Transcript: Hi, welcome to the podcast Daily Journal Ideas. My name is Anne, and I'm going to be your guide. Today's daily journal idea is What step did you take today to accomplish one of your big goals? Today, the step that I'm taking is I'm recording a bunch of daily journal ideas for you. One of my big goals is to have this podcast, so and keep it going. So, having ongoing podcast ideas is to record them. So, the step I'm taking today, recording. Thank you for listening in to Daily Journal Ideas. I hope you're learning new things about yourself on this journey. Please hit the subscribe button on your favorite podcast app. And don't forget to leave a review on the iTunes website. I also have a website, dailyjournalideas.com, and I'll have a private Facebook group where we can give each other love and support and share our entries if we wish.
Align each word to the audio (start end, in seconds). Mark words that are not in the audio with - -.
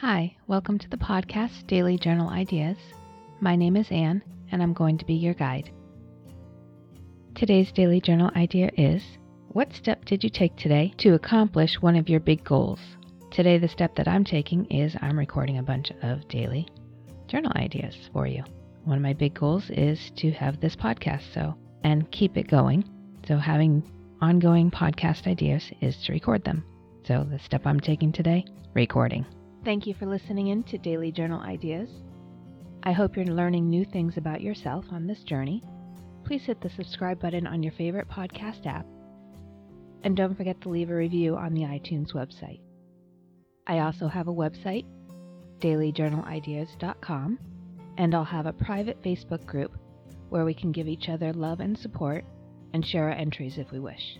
Hi, 0.00 0.36
welcome 0.46 0.78
to 0.80 0.90
the 0.90 0.98
podcast 0.98 1.66
Daily 1.66 1.96
Journal 1.96 2.28
Ideas. 2.28 2.76
My 3.40 3.56
name 3.56 3.76
is 3.76 3.90
Anne, 3.90 4.22
and 4.52 4.62
I'm 4.62 4.74
going 4.74 4.98
to 4.98 5.06
be 5.06 5.14
your 5.14 5.32
guide. 5.32 5.70
Today's 7.34 7.72
daily 7.72 8.02
journal 8.02 8.30
idea 8.36 8.70
is 8.76 9.02
What 9.48 9.72
step 9.72 10.04
did 10.04 10.22
you 10.22 10.28
take 10.28 10.54
today 10.54 10.92
to 10.98 11.14
accomplish 11.14 11.80
one 11.80 11.96
of 11.96 12.10
your 12.10 12.20
big 12.20 12.44
goals? 12.44 12.78
Today, 13.30 13.56
the 13.56 13.68
step 13.68 13.96
that 13.96 14.06
I'm 14.06 14.22
taking 14.22 14.66
is 14.66 14.94
I'm 15.00 15.18
recording 15.18 15.56
a 15.56 15.62
bunch 15.62 15.90
of 16.02 16.28
daily 16.28 16.68
journal 17.26 17.52
ideas 17.56 17.96
for 18.12 18.26
you. 18.26 18.44
One 18.84 18.98
of 18.98 19.02
my 19.02 19.14
big 19.14 19.32
goals 19.32 19.70
is 19.70 20.12
to 20.16 20.30
have 20.32 20.60
this 20.60 20.76
podcast, 20.76 21.32
so 21.32 21.54
and 21.84 22.10
keep 22.10 22.36
it 22.36 22.48
going. 22.48 22.84
So, 23.26 23.38
having 23.38 23.82
ongoing 24.20 24.70
podcast 24.70 25.26
ideas 25.26 25.70
is 25.80 25.96
to 26.04 26.12
record 26.12 26.44
them. 26.44 26.66
So, 27.06 27.26
the 27.30 27.38
step 27.38 27.66
I'm 27.66 27.80
taking 27.80 28.12
today, 28.12 28.44
recording. 28.74 29.24
Thank 29.66 29.88
you 29.88 29.94
for 29.94 30.06
listening 30.06 30.46
in 30.46 30.62
to 30.62 30.78
Daily 30.78 31.10
Journal 31.10 31.40
Ideas. 31.40 31.90
I 32.84 32.92
hope 32.92 33.16
you're 33.16 33.26
learning 33.26 33.68
new 33.68 33.84
things 33.84 34.16
about 34.16 34.40
yourself 34.40 34.84
on 34.92 35.08
this 35.08 35.24
journey. 35.24 35.60
Please 36.24 36.44
hit 36.44 36.60
the 36.60 36.70
subscribe 36.70 37.20
button 37.20 37.48
on 37.48 37.64
your 37.64 37.72
favorite 37.72 38.08
podcast 38.08 38.64
app. 38.64 38.86
And 40.04 40.16
don't 40.16 40.36
forget 40.36 40.60
to 40.60 40.68
leave 40.68 40.90
a 40.90 40.94
review 40.94 41.34
on 41.34 41.52
the 41.52 41.62
iTunes 41.62 42.12
website. 42.14 42.60
I 43.66 43.80
also 43.80 44.06
have 44.06 44.28
a 44.28 44.32
website, 44.32 44.84
dailyjournalideas.com, 45.58 47.38
and 47.98 48.14
I'll 48.14 48.24
have 48.24 48.46
a 48.46 48.52
private 48.52 49.02
Facebook 49.02 49.44
group 49.46 49.76
where 50.28 50.44
we 50.44 50.54
can 50.54 50.70
give 50.70 50.86
each 50.86 51.08
other 51.08 51.32
love 51.32 51.58
and 51.58 51.76
support 51.76 52.24
and 52.72 52.86
share 52.86 53.08
our 53.08 53.16
entries 53.16 53.58
if 53.58 53.72
we 53.72 53.80
wish. 53.80 54.16